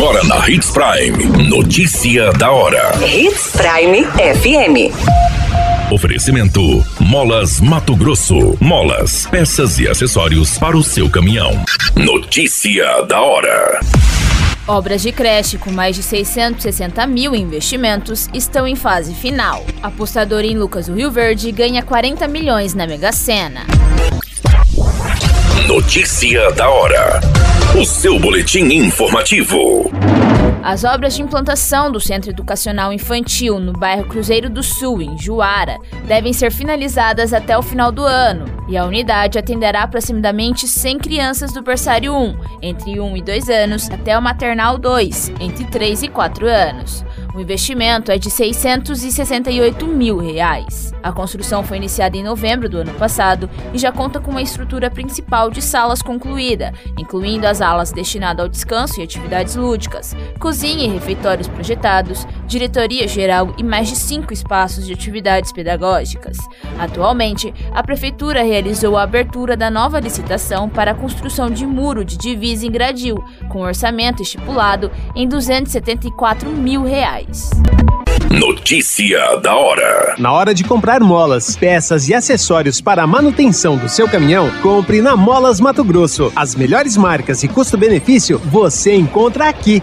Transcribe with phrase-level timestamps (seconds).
[0.00, 1.46] Agora na Hits Prime.
[1.46, 2.90] Notícia da hora.
[3.06, 5.92] Hits Prime FM.
[5.92, 8.56] Oferecimento: Molas Mato Grosso.
[8.58, 11.50] Molas, peças e acessórios para o seu caminhão.
[11.94, 13.80] Notícia da hora.
[14.66, 19.66] Obras de creche com mais de 660 mil investimentos estão em fase final.
[19.82, 23.66] Apostador em Lucas do Rio Verde ganha 40 milhões na Mega Sena.
[25.90, 27.18] Notícia da hora.
[27.76, 29.90] O seu boletim informativo.
[30.62, 35.78] As obras de implantação do Centro Educacional Infantil no bairro Cruzeiro do Sul, em Juara,
[36.06, 41.52] devem ser finalizadas até o final do ano, e a unidade atenderá aproximadamente 100 crianças
[41.52, 46.08] do berçário 1, entre 1 e 2 anos, até o maternal 2, entre 3 e
[46.08, 47.04] 4 anos.
[47.32, 50.92] O investimento é de 668 mil reais.
[51.00, 54.90] A construção foi iniciada em novembro do ano passado e já conta com uma estrutura
[54.90, 60.88] principal de salas concluída, incluindo as alas destinadas ao descanso e atividades lúdicas, cozinha e
[60.88, 66.36] refeitórios projetados, diretoria geral e mais de cinco espaços de atividades pedagógicas.
[66.78, 72.18] Atualmente, a Prefeitura realizou a abertura da nova licitação para a construção de muro de
[72.18, 77.50] divisa em gradil, com orçamento estipulado em 274 mil reais.
[78.28, 80.14] Notícia da hora.
[80.18, 85.00] Na hora de comprar molas, peças e acessórios para a manutenção do seu caminhão, compre
[85.00, 86.32] na Molas Mato Grosso.
[86.34, 89.82] As melhores marcas e custo-benefício você encontra aqui.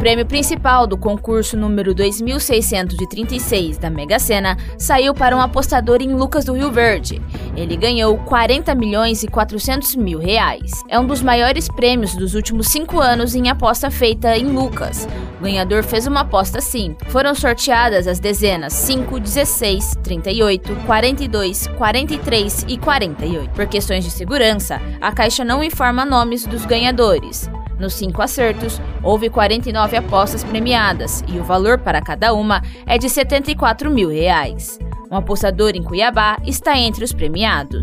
[0.00, 6.14] O prêmio principal do concurso número 2636 da Mega Sena saiu para um apostador em
[6.14, 7.20] Lucas do Rio Verde.
[7.54, 10.70] Ele ganhou 40 milhões e 400 mil reais.
[10.88, 15.06] É um dos maiores prêmios dos últimos cinco anos em aposta feita em Lucas.
[15.38, 16.96] O ganhador fez uma aposta sim.
[17.08, 23.50] Foram sorteadas as dezenas 5, 16, 38, 42, 43 e 48.
[23.50, 27.50] Por questões de segurança, a Caixa não informa nomes dos ganhadores.
[27.80, 33.08] Nos cinco acertos, houve 49 apostas premiadas e o valor para cada uma é de
[33.08, 34.78] 74 mil reais.
[35.10, 37.80] Um apostador em Cuiabá está entre os premiados.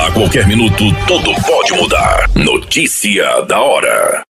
[0.00, 2.30] A qualquer minuto, tudo pode mudar.
[2.36, 4.31] Notícia da hora.